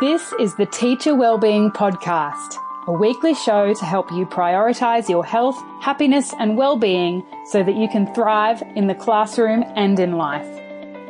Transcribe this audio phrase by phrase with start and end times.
[0.00, 2.56] This is the Teacher Wellbeing Podcast,
[2.86, 7.86] a weekly show to help you prioritize your health, happiness, and well-being so that you
[7.86, 10.48] can thrive in the classroom and in life.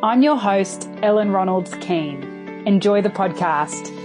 [0.03, 2.25] I'm your host, Ellen Ronalds Keane.
[2.67, 3.97] Enjoy the podcast.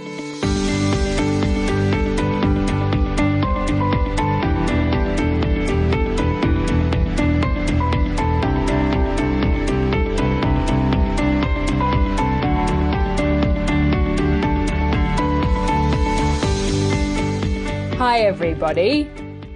[18.16, 19.10] Hi, everybody.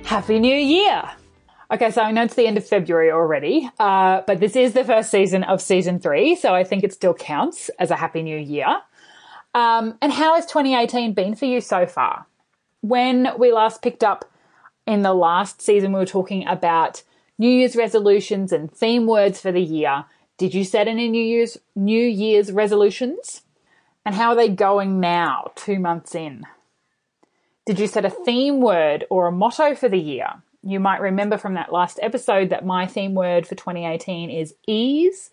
[0.05, 1.11] Happy New Year.
[1.71, 4.85] Okay, so I know it's the end of February already, uh, but this is the
[4.85, 8.37] first season of season three, so I think it still counts as a Happy New
[8.37, 8.67] Year.
[9.55, 12.27] Um, and how has 2018 been for you so far?
[12.83, 14.31] When we last picked up
[14.87, 17.03] in the last season, we were talking about
[17.39, 20.05] New Year's resolutions and theme words for the year.
[20.37, 23.41] Did you set any New Year's New Year's resolutions?
[24.05, 26.45] And how are they going now, two months in?
[27.71, 30.27] Did you set a theme word or a motto for the year?
[30.65, 35.31] You might remember from that last episode that my theme word for 2018 is ease.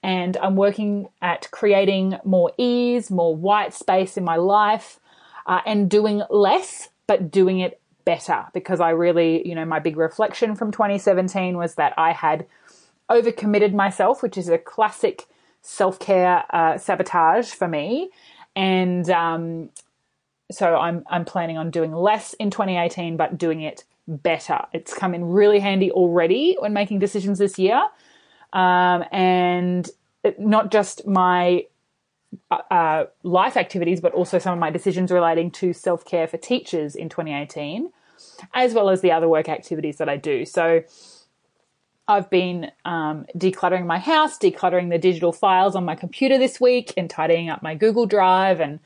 [0.00, 5.00] And I'm working at creating more ease, more white space in my life,
[5.44, 8.46] uh, and doing less, but doing it better.
[8.54, 12.46] Because I really, you know, my big reflection from 2017 was that I had
[13.10, 15.26] overcommitted myself, which is a classic
[15.62, 18.10] self care uh, sabotage for me.
[18.54, 19.70] And um,
[20.52, 24.60] so I'm I'm planning on doing less in 2018, but doing it better.
[24.72, 27.80] It's come in really handy already when making decisions this year,
[28.52, 29.88] um, and
[30.24, 31.66] it, not just my
[32.50, 36.36] uh, uh life activities, but also some of my decisions relating to self care for
[36.36, 37.90] teachers in 2018,
[38.54, 40.44] as well as the other work activities that I do.
[40.44, 40.82] So.
[42.08, 46.92] I've been um, decluttering my house, decluttering the digital files on my computer this week,
[46.96, 48.80] and tidying up my Google Drive and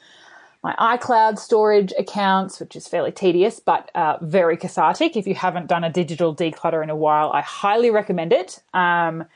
[0.67, 5.17] my iCloud storage accounts, which is fairly tedious but uh, very cathartic.
[5.17, 8.61] If you haven't done a digital declutter in a while, I highly recommend it.
[8.75, 9.27] Um,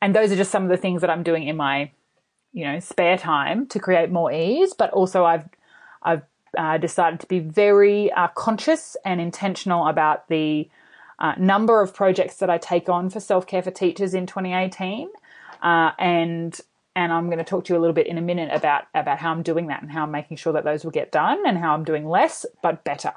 [0.00, 1.90] and those are just some of the things that I'm doing in my,
[2.54, 4.72] you know, spare time to create more ease.
[4.72, 5.44] But also, I've
[6.02, 6.22] I've
[6.56, 10.70] uh, decided to be very uh, conscious and intentional about the
[11.18, 15.10] uh, number of projects that I take on for self care for teachers in 2018.
[15.60, 16.58] Uh, and
[16.96, 19.18] and I'm going to talk to you a little bit in a minute about about
[19.18, 21.58] how I'm doing that and how I'm making sure that those will get done and
[21.58, 23.12] how I'm doing less but better.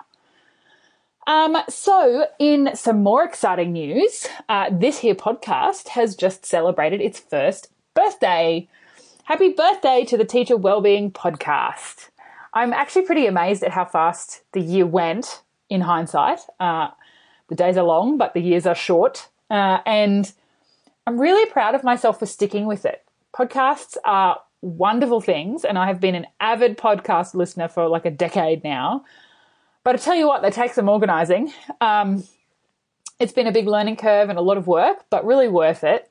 [1.25, 7.17] Um, so, in some more exciting news, uh, this here podcast has just celebrated its
[7.17, 8.67] first birthday.
[9.23, 12.09] Happy birthday to the Teacher Wellbeing Podcast.
[12.53, 16.41] I'm actually pretty amazed at how fast the year went in hindsight.
[16.59, 16.90] Uh,
[17.47, 19.29] the days are long, but the years are short.
[19.50, 20.34] Uh, and
[21.07, 23.03] I'm really proud of myself for sticking with it
[23.34, 28.12] podcasts are wonderful things, and I have been an avid podcast listener for like a
[28.12, 29.04] decade now.
[29.84, 31.52] But I tell you what, they take some organizing.
[31.82, 32.24] Um,
[33.20, 36.10] it's been a big learning curve and a lot of work, but really worth it.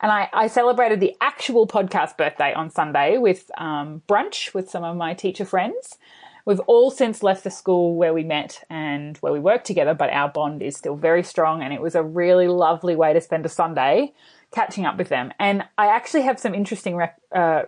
[0.00, 4.82] And I, I celebrated the actual podcast birthday on Sunday with um, brunch with some
[4.82, 5.98] of my teacher friends.
[6.44, 10.10] We've all since left the school where we met and where we worked together, but
[10.10, 11.62] our bond is still very strong.
[11.62, 14.12] And it was a really lovely way to spend a Sunday
[14.52, 15.32] catching up with them.
[15.38, 17.62] And I actually have some interesting re- uh,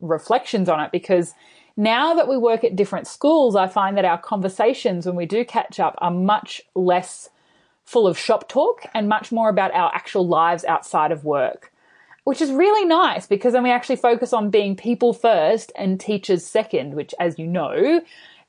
[0.00, 1.34] reflections on it because
[1.76, 5.44] now that we work at different schools, I find that our conversations when we do
[5.44, 7.28] catch up are much less
[7.84, 11.72] full of shop talk and much more about our actual lives outside of work,
[12.24, 16.44] which is really nice because then we actually focus on being people first and teachers
[16.44, 18.00] second, which, as you know,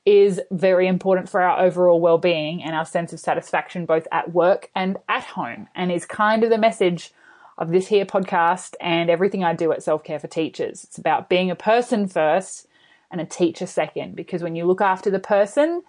[0.06, 4.72] is very important for our overall well-being and our sense of satisfaction both at work
[4.74, 7.12] and at home and is kind of the message
[7.58, 10.84] of this here podcast and everything I do at Self Care for Teachers.
[10.84, 12.68] It's about being a person first
[13.10, 15.84] and a teacher second, because when you look after the person,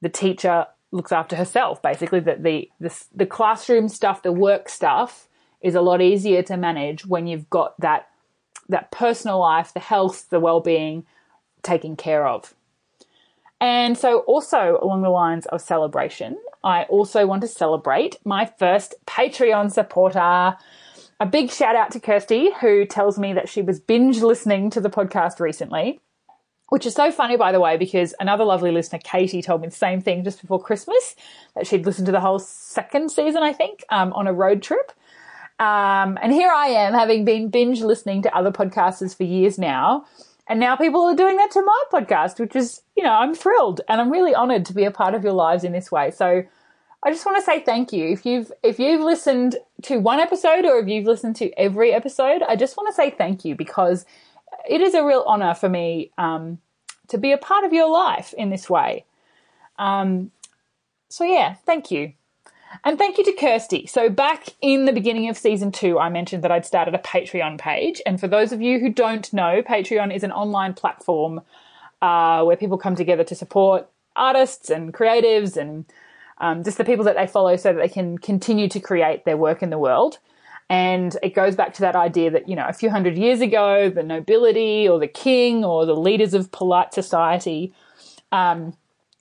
[0.00, 1.82] the teacher looks after herself.
[1.82, 5.28] Basically, that the, the the classroom stuff, the work stuff,
[5.60, 8.08] is a lot easier to manage when you've got that
[8.68, 11.04] that personal life, the health, the well being
[11.62, 12.54] taken care of.
[13.60, 18.94] And so, also along the lines of celebration, I also want to celebrate my first
[19.06, 20.56] Patreon supporter.
[21.20, 24.80] A big shout out to Kirsty, who tells me that she was binge listening to
[24.80, 26.00] the podcast recently,
[26.68, 29.74] which is so funny, by the way, because another lovely listener, Katie, told me the
[29.74, 31.16] same thing just before Christmas
[31.56, 34.92] that she'd listened to the whole second season, I think, um, on a road trip.
[35.58, 40.06] Um, and here I am, having been binge listening to other podcasters for years now.
[40.46, 43.80] And now people are doing that to my podcast, which is, you know, I'm thrilled
[43.88, 46.12] and I'm really honored to be a part of your lives in this way.
[46.12, 46.44] So
[47.02, 48.08] I just want to say thank you.
[48.08, 52.42] If you've if you've listened to one episode or if you've listened to every episode,
[52.42, 54.04] I just want to say thank you because
[54.68, 56.58] it is a real honor for me um,
[57.08, 59.04] to be a part of your life in this way.
[59.78, 60.30] Um,
[61.08, 62.12] so yeah, thank you.
[62.84, 63.86] And thank you to Kirsty.
[63.86, 67.58] So, back in the beginning of season two, I mentioned that I'd started a Patreon
[67.58, 68.02] page.
[68.04, 71.40] And for those of you who don't know, Patreon is an online platform
[72.02, 75.86] uh, where people come together to support artists and creatives and
[76.40, 79.36] um, just the people that they follow so that they can continue to create their
[79.36, 80.18] work in the world.
[80.70, 83.88] And it goes back to that idea that, you know, a few hundred years ago,
[83.88, 87.72] the nobility or the king or the leaders of polite society
[88.32, 88.76] um,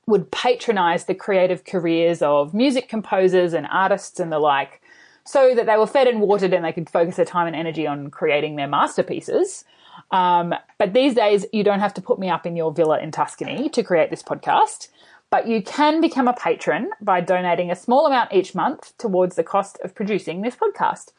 [0.07, 4.81] would patronize the creative careers of music composers and artists and the like
[5.23, 7.85] so that they were fed and watered and they could focus their time and energy
[7.85, 9.65] on creating their masterpieces.
[10.11, 13.11] Um, but these days, you don't have to put me up in your villa in
[13.11, 14.87] Tuscany to create this podcast.
[15.29, 19.43] But you can become a patron by donating a small amount each month towards the
[19.43, 21.11] cost of producing this podcast.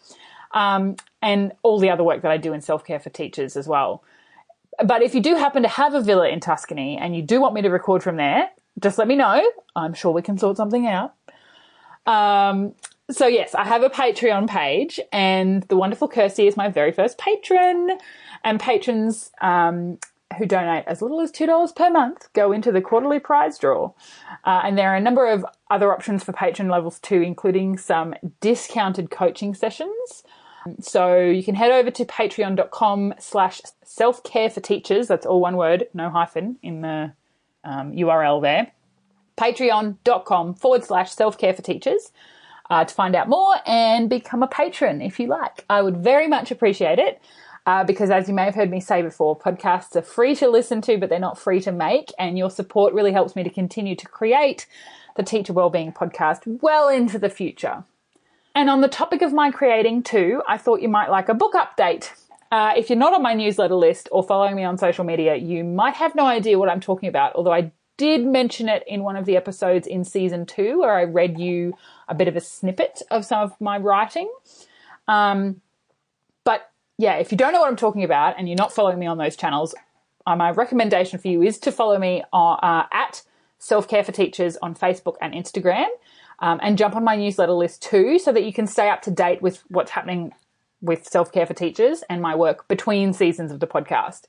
[0.52, 3.68] Um, and all the other work that I do in self care for teachers as
[3.68, 4.02] well.
[4.82, 7.54] But if you do happen to have a villa in Tuscany and you do want
[7.54, 8.48] me to record from there,
[8.80, 9.42] just let me know.
[9.74, 11.14] I'm sure we can sort something out.
[12.06, 12.74] Um,
[13.10, 17.18] so yes, I have a Patreon page, and the wonderful Kirsty is my very first
[17.18, 17.98] patron.
[18.44, 19.98] And patrons um,
[20.36, 23.92] who donate as little as $2 per month go into the quarterly prize draw.
[24.44, 28.14] Uh, and there are a number of other options for patron levels too, including some
[28.40, 30.22] discounted coaching sessions.
[30.80, 35.08] So you can head over to patreon.com slash self-care for teachers.
[35.08, 37.12] That's all one word, no hyphen in the
[37.64, 38.72] um, URL there.
[39.38, 42.12] Patreon.com forward slash self-care for teachers.
[42.70, 45.64] Uh, to find out more and become a patron if you like.
[45.70, 47.18] I would very much appreciate it
[47.68, 50.80] uh, because as you may have heard me say before, podcasts are free to listen
[50.80, 52.10] to, but they're not free to make.
[52.18, 54.66] And your support really helps me to continue to create
[55.16, 57.84] the Teacher Wellbeing podcast well into the future.
[58.54, 61.52] And on the topic of my creating too, I thought you might like a book
[61.52, 62.10] update.
[62.50, 65.62] Uh, if you're not on my newsletter list or following me on social media, you
[65.62, 69.16] might have no idea what I'm talking about, although I did mention it in one
[69.16, 71.74] of the episodes in season two where I read you
[72.08, 74.32] a bit of a snippet of some of my writing.
[75.06, 75.60] Um,
[76.98, 79.18] yeah, if you don't know what I'm talking about and you're not following me on
[79.18, 79.74] those channels,
[80.26, 83.22] uh, my recommendation for you is to follow me on, uh, at
[83.58, 85.86] Self Care for Teachers on Facebook and Instagram,
[86.40, 89.10] um, and jump on my newsletter list too, so that you can stay up to
[89.10, 90.32] date with what's happening
[90.82, 94.22] with Self Care for Teachers and my work between seasons of the podcast.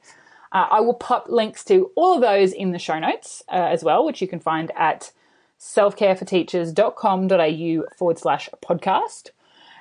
[0.52, 3.84] Uh, I will pop links to all of those in the show notes uh, as
[3.84, 5.12] well, which you can find at
[5.60, 9.30] selfcareforteachers.com.au forward slash podcast.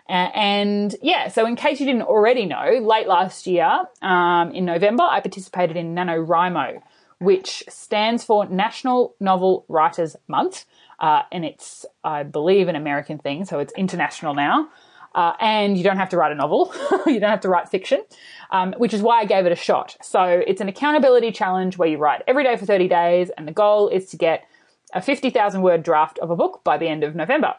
[0.09, 5.03] And yeah, so in case you didn't already know, late last year um, in November,
[5.03, 6.81] I participated in NaNoWriMo,
[7.19, 10.65] which stands for National Novel Writers Month.
[10.99, 14.69] Uh, and it's, I believe, an American thing, so it's international now.
[15.15, 16.73] Uh, and you don't have to write a novel,
[17.07, 18.03] you don't have to write fiction,
[18.51, 19.97] um, which is why I gave it a shot.
[20.03, 23.53] So it's an accountability challenge where you write every day for 30 days, and the
[23.53, 24.47] goal is to get
[24.93, 27.55] a 50,000 word draft of a book by the end of November.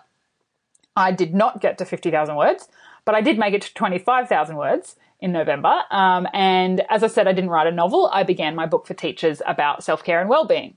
[0.99, 2.67] I did not get to 50,000 words,
[3.05, 5.83] but I did make it to 25,000 words in November.
[5.89, 8.09] Um, and as I said, I didn't write a novel.
[8.11, 10.75] I began my book for teachers about self care and well being.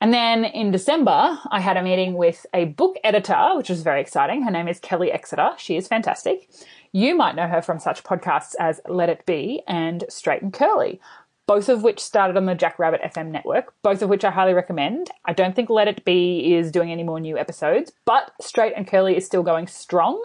[0.00, 4.00] And then in December, I had a meeting with a book editor, which was very
[4.00, 4.42] exciting.
[4.42, 5.50] Her name is Kelly Exeter.
[5.58, 6.48] She is fantastic.
[6.90, 10.98] You might know her from such podcasts as Let It Be and Straight and Curly
[11.50, 15.10] both of which started on the Jackrabbit FM network, both of which I highly recommend.
[15.24, 18.86] I don't think Let It Be is doing any more new episodes, but Straight and
[18.86, 20.22] Curly is still going strong.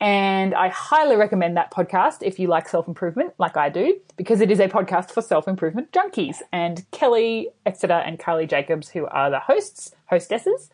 [0.00, 4.40] And I highly recommend that podcast if you like self improvement, like I do, because
[4.40, 6.38] it is a podcast for self improvement junkies.
[6.50, 10.70] And Kelly Exeter and Carly Jacobs, who are the hosts, hostesses,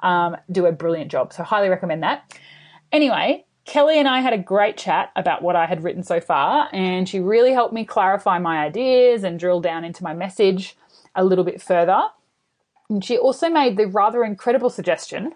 [0.00, 1.32] um, do a brilliant job.
[1.32, 2.36] So, highly recommend that.
[2.90, 6.70] Anyway, Kelly and I had a great chat about what I had written so far,
[6.72, 10.74] and she really helped me clarify my ideas and drill down into my message
[11.14, 12.04] a little bit further.
[12.88, 15.34] And she also made the rather incredible suggestion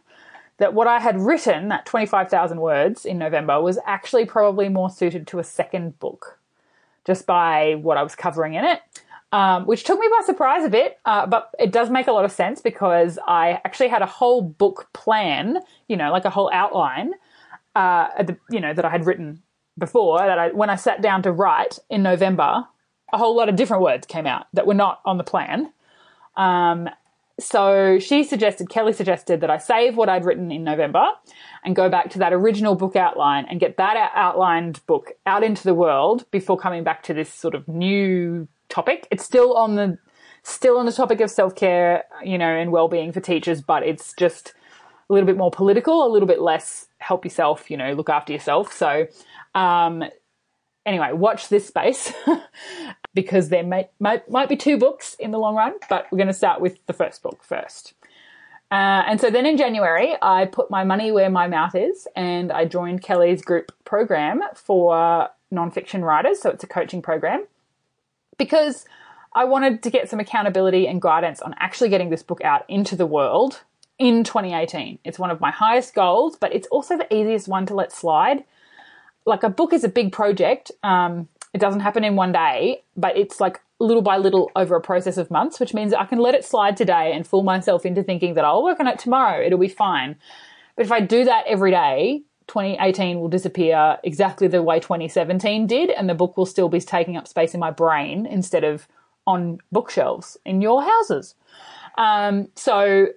[0.56, 5.26] that what I had written, that 25,000 words in November, was actually probably more suited
[5.26, 6.38] to a second book,
[7.04, 8.80] just by what I was covering in it.
[9.30, 12.26] Um, which took me by surprise a bit, uh, but it does make a lot
[12.26, 16.50] of sense because I actually had a whole book plan, you know, like a whole
[16.52, 17.12] outline
[17.74, 19.42] uh, the, you know, that I had written
[19.78, 22.66] before that I, when I sat down to write in November,
[23.12, 25.72] a whole lot of different words came out that were not on the plan.
[26.36, 26.88] Um,
[27.40, 31.06] so she suggested, Kelly suggested that I save what I'd written in November
[31.64, 35.64] and go back to that original book outline and get that outlined book out into
[35.64, 39.08] the world before coming back to this sort of new topic.
[39.10, 39.98] It's still on the,
[40.42, 43.82] still on the topic of self care, you know, and well being for teachers, but
[43.82, 44.54] it's just
[45.08, 48.32] a little bit more political, a little bit less help yourself, you know, look after
[48.32, 48.72] yourself.
[48.72, 49.06] So,
[49.54, 50.04] um,
[50.86, 52.12] anyway, watch this space.
[53.14, 56.28] because there may, might, might be two books in the long run, but we're going
[56.28, 57.94] to start with the first book first.
[58.70, 62.50] Uh, and so then in January, I put my money where my mouth is and
[62.50, 66.40] I joined Kelly's group program for nonfiction writers.
[66.40, 67.44] So it's a coaching program
[68.38, 68.86] because
[69.34, 72.96] I wanted to get some accountability and guidance on actually getting this book out into
[72.96, 73.62] the world
[74.02, 74.98] in 2018.
[75.04, 78.42] It's one of my highest goals, but it's also the easiest one to let slide.
[79.26, 80.72] Like a book is a big project.
[80.82, 84.80] Um, it doesn't happen in one day, but it's like little by little over a
[84.80, 88.02] process of months, which means I can let it slide today and fool myself into
[88.02, 89.40] thinking that I'll work on it tomorrow.
[89.40, 90.16] It'll be fine.
[90.74, 95.90] But if I do that every day, 2018 will disappear exactly the way 2017 did,
[95.90, 98.88] and the book will still be taking up space in my brain instead of
[99.28, 101.36] on bookshelves in your houses.
[101.96, 103.08] Um, so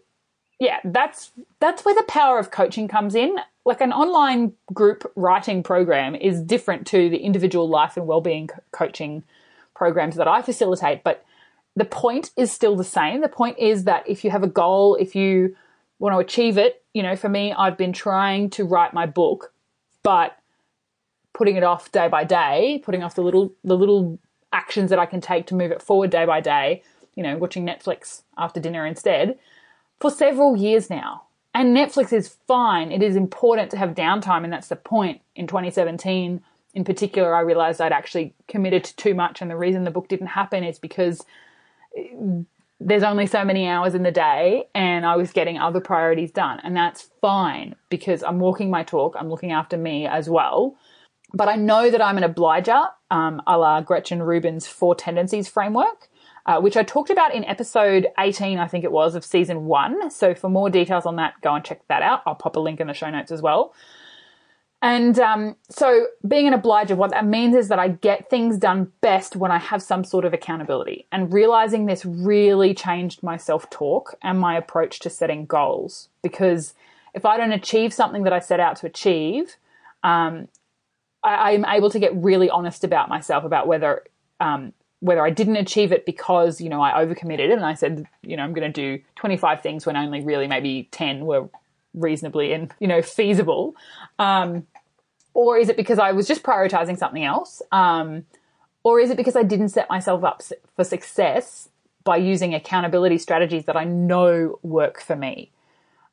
[0.60, 3.36] yeah, that's that's where the power of coaching comes in.
[3.66, 9.24] Like an online group writing program is different to the individual life and well-being coaching
[9.76, 11.26] programs that I facilitate, but
[11.76, 13.22] the point is still the same.
[13.22, 15.56] The point is that if you have a goal, if you
[16.00, 19.52] want to achieve it, you know, for me, I've been trying to write my book,
[20.04, 20.38] but
[21.34, 24.20] putting it off day by day, putting off the little the little
[24.54, 26.82] actions that I can take to move it forward day by day,
[27.16, 29.38] you know, watching Netflix after dinner instead
[30.00, 31.24] for several years now.
[31.54, 32.92] And Netflix is fine.
[32.92, 35.22] It is important to have downtime, and that's the point.
[35.36, 36.42] In 2017,
[36.74, 40.10] in particular, I realized I'd actually committed to too much, and the reason the book
[40.10, 41.24] didn't happen is because
[42.82, 46.60] there's only so many hours in the day, and I was getting other priorities done,
[46.62, 50.76] and that's fine because I'm walking my talk, I'm looking after me as well.
[51.34, 56.10] But I know that I'm an obliger, um, a la Gretchen Rubin's Four Tendencies framework
[56.46, 60.12] uh, which I talked about in episode 18, I think it was, of season one.
[60.12, 62.22] So for more details on that, go and check that out.
[62.26, 63.74] I'll pop a link in the show notes as well.
[64.82, 68.92] And um, so, being an obliger, what that means is that I get things done
[69.02, 71.08] best when I have some sort of accountability.
[71.12, 76.10] And realizing this really changed my self talk and my approach to setting goals.
[76.22, 76.76] Because
[77.16, 79.56] if I don't achieve something that I set out to achieve,
[80.04, 80.50] um,
[81.24, 84.04] I, am able to get really honest about myself about whether
[84.40, 84.74] um,
[85.06, 88.44] whether I didn't achieve it because, you know, I overcommitted and I said, you know,
[88.44, 91.48] I'm going to do 25 things when only really maybe 10 were
[91.94, 93.76] reasonably and, you know, feasible.
[94.18, 94.66] Um,
[95.36, 97.62] or is it because I was just prioritizing something else?
[97.72, 98.26] Um,
[98.84, 100.42] or is it because I didn't set myself up
[100.76, 101.70] for success
[102.04, 105.52] by using accountability strategies that I know work for me?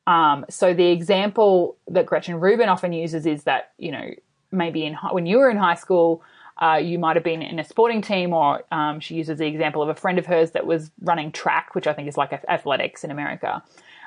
[0.06, 4.10] Um, so the example that Gretchen Rubin often uses is that, you know,
[4.50, 6.22] maybe in when you were in high school,
[6.60, 9.82] uh, you might have been in a sporting team, or um, she uses the example
[9.82, 13.04] of a friend of hers that was running track, which I think is like athletics
[13.04, 13.62] in America.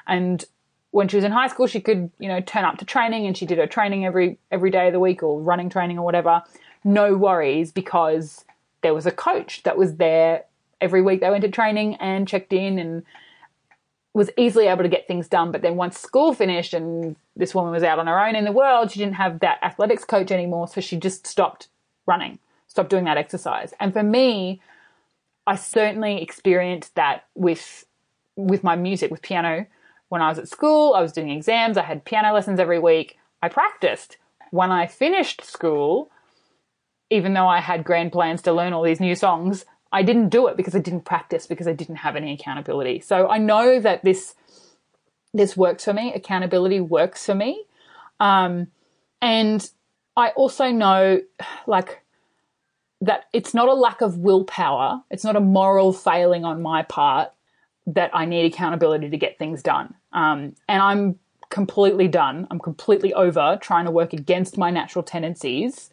[0.07, 0.43] And
[0.91, 3.35] when she was in high school, she could, you know, turn up to training, and
[3.35, 6.43] she did her training every every day of the week, or running training or whatever.
[6.83, 8.45] No worries because
[8.81, 10.45] there was a coach that was there
[10.79, 11.21] every week.
[11.21, 13.03] They went to training and checked in and
[14.13, 15.51] was easily able to get things done.
[15.51, 18.51] But then once school finished and this woman was out on her own in the
[18.51, 21.67] world, she didn't have that athletics coach anymore, so she just stopped
[22.05, 23.73] running, stop doing that exercise.
[23.79, 24.61] And for me,
[25.47, 27.85] I certainly experienced that with
[28.35, 29.65] with my music, with piano.
[30.09, 33.17] When I was at school, I was doing exams, I had piano lessons every week.
[33.41, 34.17] I practiced.
[34.51, 36.11] When I finished school,
[37.09, 40.47] even though I had grand plans to learn all these new songs, I didn't do
[40.47, 42.99] it because I didn't practice because I didn't have any accountability.
[42.99, 44.35] So I know that this
[45.33, 46.13] this works for me.
[46.13, 47.65] Accountability works for me.
[48.19, 48.67] Um,
[49.21, 49.69] and
[50.17, 51.21] I also know,
[51.67, 52.01] like,
[53.01, 57.31] that it's not a lack of willpower, it's not a moral failing on my part
[57.87, 59.93] that I need accountability to get things done.
[60.13, 61.19] Um, and I'm
[61.49, 62.47] completely done.
[62.49, 65.91] I'm completely over trying to work against my natural tendencies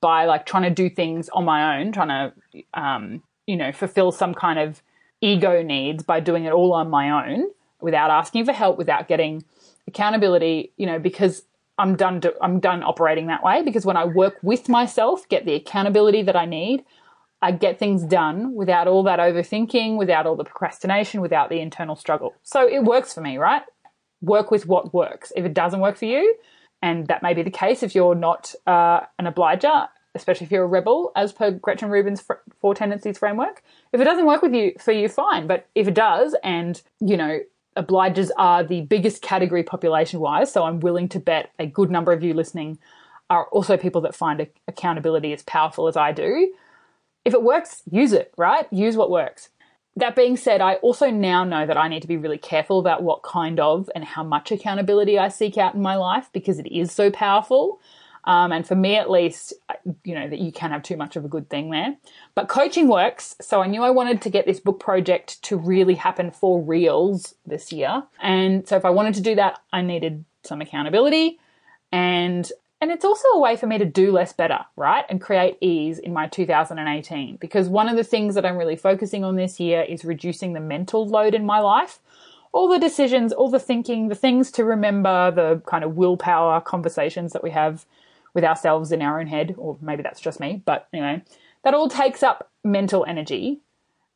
[0.00, 4.10] by like trying to do things on my own, trying to, um, you know, fulfill
[4.10, 4.82] some kind of
[5.20, 7.46] ego needs by doing it all on my own
[7.80, 9.44] without asking for help, without getting
[9.86, 11.44] accountability, you know, because
[11.82, 12.20] I'm done.
[12.20, 16.22] Do, I'm done operating that way because when I work with myself, get the accountability
[16.22, 16.84] that I need,
[17.42, 21.96] I get things done without all that overthinking, without all the procrastination, without the internal
[21.96, 22.34] struggle.
[22.44, 23.62] So it works for me, right?
[24.20, 25.32] Work with what works.
[25.34, 26.36] If it doesn't work for you,
[26.82, 30.64] and that may be the case if you're not uh, an obliger, especially if you're
[30.64, 32.22] a rebel, as per Gretchen Rubin's
[32.60, 33.64] Four Tendencies framework.
[33.92, 35.48] If it doesn't work with you for you, fine.
[35.48, 37.40] But if it does, and you know
[37.76, 41.90] obligers are uh, the biggest category population wise, so I'm willing to bet a good
[41.90, 42.78] number of you listening
[43.30, 46.52] are also people that find accountability as powerful as I do.
[47.24, 48.66] If it works, use it, right?
[48.70, 49.48] Use what works.
[49.96, 53.02] That being said, I also now know that I need to be really careful about
[53.02, 56.66] what kind of and how much accountability I seek out in my life because it
[56.66, 57.80] is so powerful.
[58.24, 59.52] Um, and for me, at least,
[60.04, 61.96] you know, that you can have too much of a good thing there.
[62.34, 63.34] But coaching works.
[63.40, 67.34] So I knew I wanted to get this book project to really happen for reals
[67.44, 68.04] this year.
[68.20, 71.38] And so if I wanted to do that, I needed some accountability
[71.92, 72.50] and
[72.80, 75.04] and it's also a way for me to do less better, right?
[75.08, 77.36] And create ease in my 2018.
[77.36, 80.58] Because one of the things that I'm really focusing on this year is reducing the
[80.58, 82.00] mental load in my life.
[82.50, 87.32] All the decisions, all the thinking, the things to remember, the kind of willpower conversations
[87.34, 87.86] that we have
[88.34, 91.22] with ourselves in our own head, or maybe that's just me, but anyway,
[91.64, 93.60] that all takes up mental energy.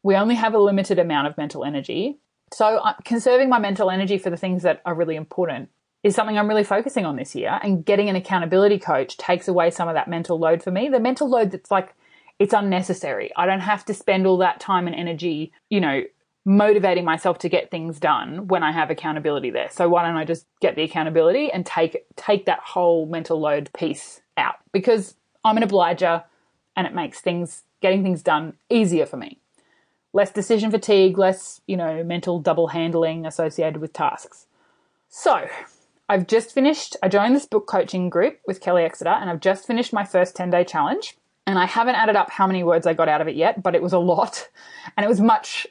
[0.03, 2.19] We only have a limited amount of mental energy.
[2.53, 5.69] So uh, conserving my mental energy for the things that are really important
[6.03, 7.59] is something I'm really focusing on this year.
[7.63, 10.89] And getting an accountability coach takes away some of that mental load for me.
[10.89, 11.95] The mental load that's like,
[12.39, 13.33] it's unnecessary.
[13.37, 16.05] I don't have to spend all that time and energy, you know,
[16.47, 19.69] motivating myself to get things done when I have accountability there.
[19.69, 23.69] So why don't I just get the accountability and take take that whole mental load
[23.77, 24.55] piece out?
[24.73, 26.25] Because I'm an obliger
[26.77, 29.41] and it makes things getting things done easier for me.
[30.13, 34.47] Less decision fatigue, less, you know, mental double handling associated with tasks.
[35.09, 35.49] So,
[36.09, 39.67] I've just finished, I joined this book coaching group with Kelly Exeter and I've just
[39.67, 41.17] finished my first 10 day challenge.
[41.49, 43.75] And I haven't added up how many words I got out of it yet, but
[43.75, 44.49] it was a lot.
[44.97, 45.67] And it was much,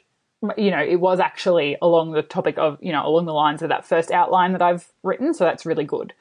[0.56, 3.68] you know, it was actually along the topic of, you know, along the lines of
[3.70, 5.34] that first outline that I've written.
[5.34, 6.12] So that's really good.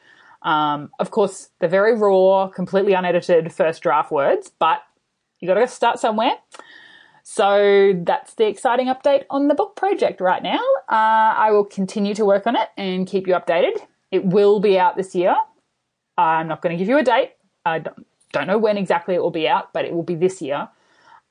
[0.42, 4.84] Um, of course, the very raw, completely unedited first draft words, but
[5.40, 6.34] you got to start somewhere.
[7.24, 10.60] So that's the exciting update on the book project right now.
[10.88, 13.80] Uh, I will continue to work on it and keep you updated.
[14.12, 15.36] It will be out this year.
[16.18, 17.32] I'm not going to give you a date.
[17.66, 20.42] I don't, don't know when exactly it will be out, but it will be this
[20.42, 20.70] year.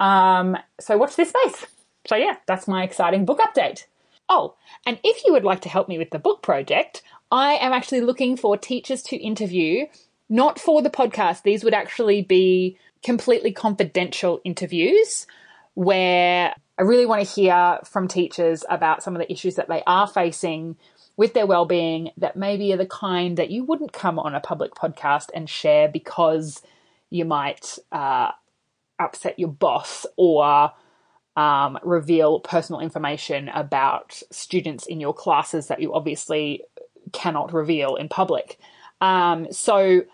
[0.01, 1.67] Um, so watch this space.
[2.07, 3.85] So yeah, that's my exciting book update.
[4.29, 4.55] Oh,
[4.87, 8.01] and if you would like to help me with the book project, I am actually
[8.01, 9.87] looking for teachers to interview,
[10.29, 11.43] not for the podcast.
[11.43, 15.27] These would actually be completely confidential interviews
[15.75, 19.83] where I really want to hear from teachers about some of the issues that they
[19.87, 20.77] are facing
[21.17, 24.75] with their well-being that maybe are the kind that you wouldn't come on a public
[24.75, 26.63] podcast and share because
[27.11, 28.31] you might uh,
[28.99, 30.73] upset your boss or
[31.37, 36.63] um, reveal personal information about students in your classes that you obviously
[37.13, 38.59] cannot reveal in public.
[39.01, 40.05] Um, so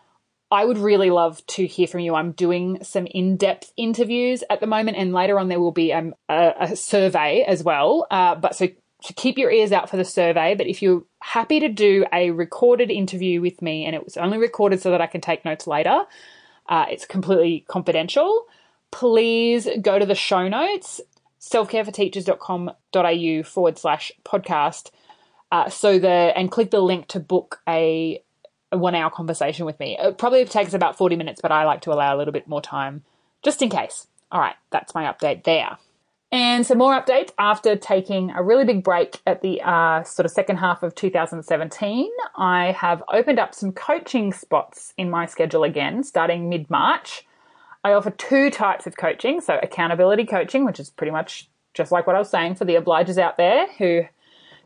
[0.50, 2.14] I would really love to hear from you.
[2.14, 5.92] I'm doing some in depth interviews at the moment, and later on there will be
[5.92, 8.06] um, a, a, survey as well.
[8.10, 8.68] Uh, but so
[9.02, 10.54] keep your ears out for the survey.
[10.56, 14.38] But if you're happy to do a recorded interview with me, and it was only
[14.38, 16.02] recorded so that I can take notes later,
[16.68, 18.46] uh, it's completely confidential.
[18.90, 21.00] Please go to the show notes,
[21.40, 24.90] selfcareforteachers.com.au forward slash podcast.
[25.52, 28.22] Uh, so the and click the link to book a,
[28.70, 29.98] a one hour conversation with me.
[29.98, 32.62] It probably takes about 40 minutes, but I like to allow a little bit more
[32.62, 33.02] time
[33.42, 34.06] just in case.
[34.30, 35.78] All right, that's my update there.
[36.32, 40.30] And some more updates after taking a really big break at the uh, sort of
[40.30, 42.08] second half of 2017.
[42.36, 47.26] I have opened up some coaching spots in my schedule again, starting mid March.
[47.84, 49.40] I offer two types of coaching.
[49.40, 52.74] So, accountability coaching, which is pretty much just like what I was saying for the
[52.74, 54.02] obligers out there who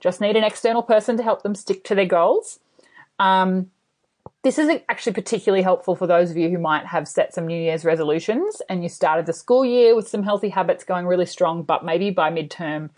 [0.00, 2.58] just need an external person to help them stick to their goals.
[3.18, 3.70] Um,
[4.42, 7.58] this is actually particularly helpful for those of you who might have set some New
[7.58, 11.62] Year's resolutions and you started the school year with some healthy habits going really strong,
[11.62, 12.90] but maybe by midterm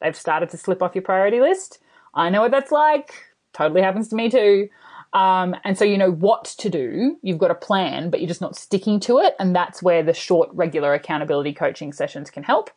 [0.00, 1.78] they've started to slip off your priority list.
[2.14, 3.12] I know what that's like.
[3.52, 4.68] Totally happens to me too.
[5.12, 7.16] Um, and so you know what to do.
[7.22, 9.34] You've got a plan, but you're just not sticking to it.
[9.38, 12.70] And that's where the short, regular accountability coaching sessions can help.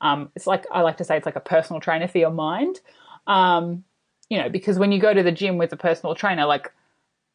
[0.00, 2.80] Um, it's like, I like to say, it's like a personal trainer for your mind.
[3.26, 3.84] Um,
[4.28, 6.72] you know, because when you go to the gym with a personal trainer, like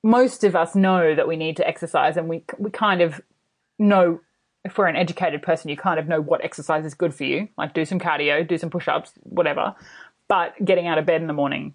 [0.03, 3.21] most of us know that we need to exercise and we we kind of
[3.77, 4.19] know
[4.63, 7.47] if we're an educated person you kind of know what exercise is good for you
[7.57, 9.75] like do some cardio do some push-ups whatever
[10.27, 11.73] but getting out of bed in the morning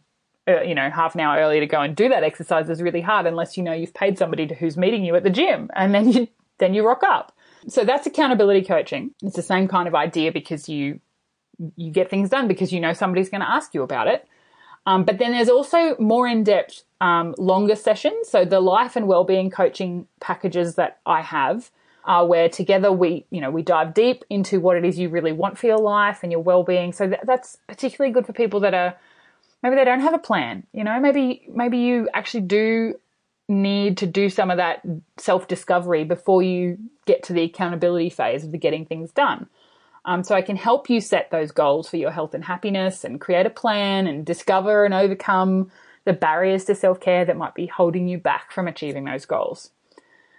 [0.49, 3.01] uh, you know half an hour early to go and do that exercise is really
[3.01, 5.95] hard unless you know you've paid somebody to, who's meeting you at the gym and
[5.95, 6.29] then you
[6.59, 10.69] then you rock up so that's accountability coaching it's the same kind of idea because
[10.69, 11.01] you
[11.77, 14.27] you get things done because you know somebody's going to ask you about it
[14.87, 18.29] um, but then there's also more in depth, um, longer sessions.
[18.29, 21.71] So the life and well-being coaching packages that I have
[22.05, 25.33] are where together we, you know, we dive deep into what it is you really
[25.33, 26.93] want for your life and your well-being.
[26.93, 28.95] So th- that's particularly good for people that are
[29.65, 30.65] maybe they don't have a plan.
[30.73, 32.95] You know, maybe maybe you actually do
[33.49, 34.83] need to do some of that
[35.17, 39.49] self-discovery before you get to the accountability phase of the getting things done.
[40.07, 43.21] Um, so I can help you set those goals for your health and happiness and
[43.21, 45.71] create a plan and discover and overcome
[46.05, 49.71] the barriers to self care that might be holding you back from achieving those goals.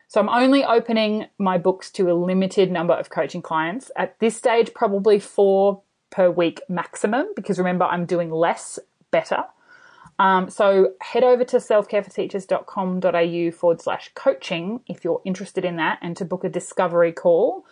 [0.07, 3.89] So I'm only opening my books to a limited number of coaching clients.
[3.95, 8.77] At this stage, probably four per week maximum, because remember, I'm doing less
[9.15, 9.45] better.
[10.19, 16.17] Um, so head over to selfcareforteachers.com.au forward slash coaching if you're interested in that and
[16.17, 17.65] to book a discovery call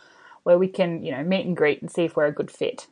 [0.44, 2.88] where we can, you know, meet and greet and see if we're a good fit.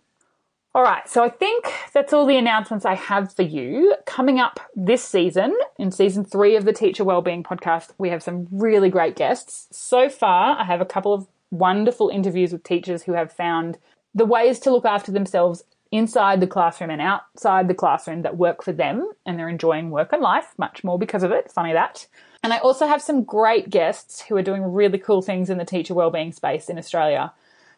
[0.74, 3.96] All right, so I think that's all the announcements I have for you.
[4.06, 8.48] Coming up this season, in season three of the Teacher Wellbeing podcast, we have some
[8.52, 9.68] really great guests.
[9.72, 13.78] So far, I have a couple of wonderful interviews with teachers who have found
[14.16, 18.64] the ways to look after themselves inside the classroom and outside the classroom that work
[18.64, 21.52] for them and they're enjoying work and life much more because of it.
[21.52, 22.08] Funny that.
[22.44, 25.66] And I also have some great guests who are doing really cool things in the
[25.66, 27.34] teacher wellbeing space in Australia.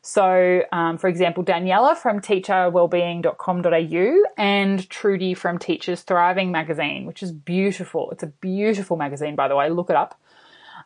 [0.06, 7.32] So, um, for example, Daniela from teacherwellbeing.com.au and Trudy from Teachers Thriving magazine, which is
[7.32, 8.12] beautiful.
[8.12, 9.70] It's a beautiful magazine, by the way.
[9.70, 10.20] Look it up.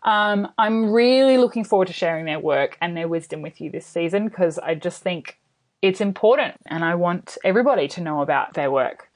[0.03, 3.87] Um, I'm really looking forward to sharing their work and their wisdom with you this
[3.87, 5.39] season because I just think
[5.81, 9.09] it's important and I want everybody to know about their work.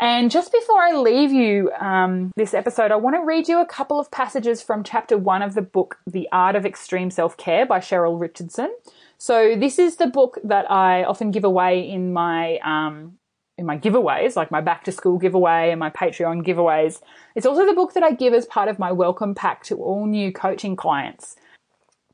[0.00, 3.66] And just before I leave you um, this episode, I want to read you a
[3.66, 7.66] couple of passages from chapter one of the book, The Art of Extreme Self Care
[7.66, 8.74] by Cheryl Richardson.
[9.18, 13.18] So this is the book that I often give away in my um,
[13.56, 17.00] in my giveaways, like my back to school giveaway and my Patreon giveaways.
[17.36, 20.06] It's also the book that I give as part of my welcome pack to all
[20.06, 21.36] new coaching clients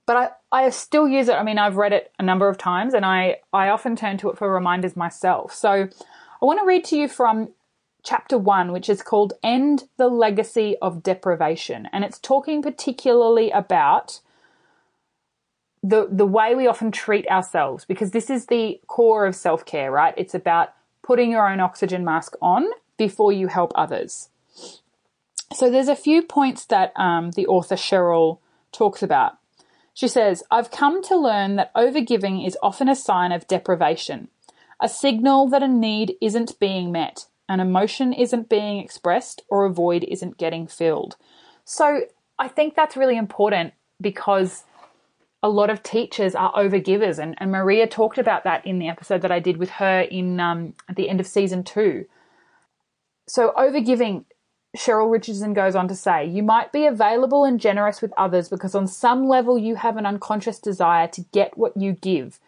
[0.09, 0.17] but
[0.51, 1.35] I, I still use it.
[1.35, 4.31] I mean, I've read it a number of times and I, I often turn to
[4.31, 5.53] it for reminders myself.
[5.53, 7.51] So I want to read to you from
[8.03, 11.91] chapter one, which is called End the Legacy of Deprivation.
[11.93, 14.21] And it's talking particularly about
[15.83, 19.93] the, the way we often treat ourselves, because this is the core of self care,
[19.93, 20.15] right?
[20.17, 22.65] It's about putting your own oxygen mask on
[22.97, 24.31] before you help others.
[25.53, 28.39] So there's a few points that um, the author Cheryl
[28.73, 29.38] talks about.
[29.99, 34.29] She says, I've come to learn that overgiving is often a sign of deprivation,
[34.81, 39.73] a signal that a need isn't being met, an emotion isn't being expressed, or a
[39.73, 41.17] void isn't getting filled.
[41.65, 42.03] So
[42.39, 44.63] I think that's really important because
[45.43, 49.23] a lot of teachers are overgivers, and, and Maria talked about that in the episode
[49.23, 52.07] that I did with her in um, at the end of season two.
[53.27, 54.27] So overgiving
[54.79, 58.77] Cheryl Richardson goes on to say, you might be available and generous with others because
[58.77, 62.39] on some level you have an unconscious desire to get what you give,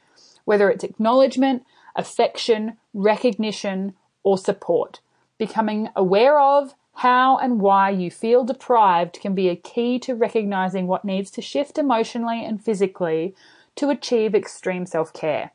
[0.44, 1.64] whether it's acknowledgement,
[1.96, 5.00] affection, recognition, or support.
[5.38, 10.86] Becoming aware of how and why you feel deprived can be a key to recognizing
[10.86, 13.34] what needs to shift emotionally and physically
[13.74, 15.50] to achieve extreme self care.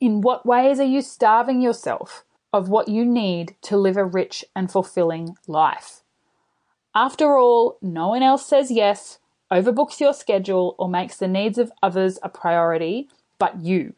[0.00, 2.24] In what ways are you starving yourself?
[2.52, 6.02] Of what you need to live a rich and fulfilling life.
[6.94, 9.18] After all, no one else says yes,
[9.52, 13.08] overbooks your schedule, or makes the needs of others a priority
[13.38, 13.94] but you.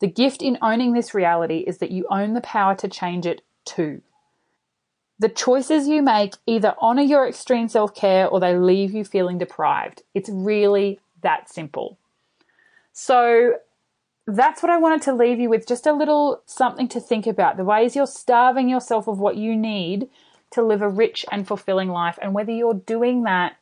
[0.00, 3.42] The gift in owning this reality is that you own the power to change it
[3.64, 4.02] too.
[5.18, 9.38] The choices you make either honor your extreme self care or they leave you feeling
[9.38, 10.02] deprived.
[10.14, 11.98] It's really that simple.
[12.92, 13.54] So,
[14.28, 17.56] that's what I wanted to leave you with just a little something to think about
[17.56, 20.10] the ways you're starving yourself of what you need
[20.50, 23.56] to live a rich and fulfilling life, and whether you're doing that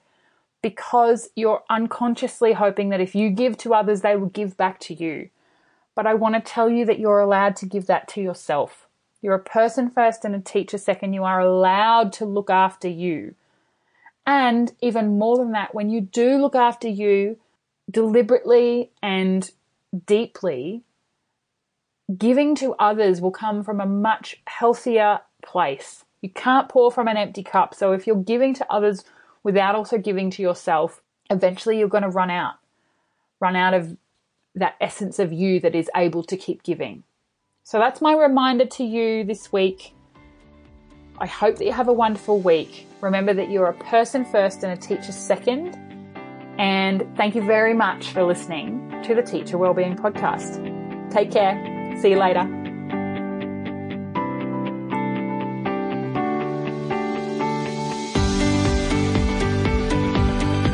[0.62, 4.94] because you're unconsciously hoping that if you give to others, they will give back to
[4.94, 5.28] you.
[5.94, 8.88] But I want to tell you that you're allowed to give that to yourself.
[9.22, 11.12] You're a person first and a teacher second.
[11.12, 13.36] You are allowed to look after you.
[14.26, 17.38] And even more than that, when you do look after you
[17.88, 19.48] deliberately and
[20.06, 20.82] deeply,
[22.16, 26.04] giving to others will come from a much healthier place.
[26.22, 27.74] You can't pour from an empty cup.
[27.74, 29.04] So if you're giving to others
[29.42, 32.54] without also giving to yourself, eventually you're going to run out.
[33.40, 33.96] Run out of
[34.54, 37.04] that essence of you that is able to keep giving.
[37.62, 39.92] So that's my reminder to you this week.
[41.18, 42.86] I hope that you have a wonderful week.
[43.00, 45.85] Remember that you're a person first and a teacher second.
[46.58, 51.10] And thank you very much for listening to the Teacher Wellbeing Podcast.
[51.10, 51.98] Take care.
[52.00, 52.44] See you later.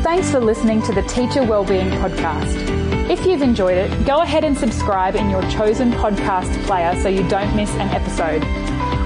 [0.03, 2.83] Thanks for listening to the Teacher Wellbeing Podcast.
[3.09, 7.27] If you've enjoyed it, go ahead and subscribe in your chosen podcast player so you
[7.27, 8.43] don't miss an episode.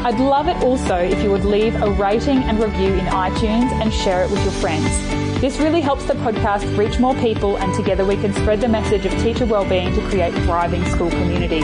[0.06, 3.92] I'd love it also if you would leave a rating and review in iTunes and
[3.94, 5.27] share it with your friends.
[5.40, 9.06] This really helps the podcast reach more people and together we can spread the message
[9.06, 11.64] of teacher wellbeing to create thriving school communities.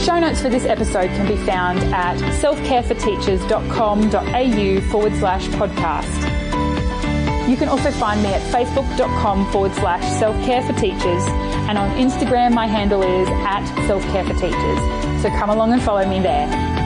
[0.00, 7.48] Show notes for this episode can be found at selfcareforteachers.com.au forward slash podcast.
[7.48, 11.24] You can also find me at facebook.com forward slash self-care for teachers
[11.68, 14.78] and on Instagram my handle is at self-care for teachers.
[15.20, 16.77] So come along and follow me there.